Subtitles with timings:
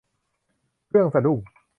[0.87, 1.39] เครื่องสะดุ้ง